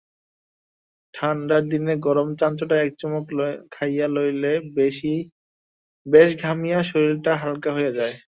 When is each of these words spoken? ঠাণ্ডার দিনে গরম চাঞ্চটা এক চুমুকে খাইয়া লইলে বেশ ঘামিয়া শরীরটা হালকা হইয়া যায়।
ঠাণ্ডার 1.13 1.61
দিনে 1.71 1.93
গরম 2.05 2.29
চাঞ্চটা 2.39 2.75
এক 2.83 2.91
চুমুকে 2.99 3.47
খাইয়া 3.71 4.07
লইলে 4.15 4.53
বেশ 6.05 6.29
ঘামিয়া 6.43 6.79
শরীরটা 6.89 7.31
হালকা 7.41 7.69
হইয়া 7.75 7.93
যায়। 7.99 8.15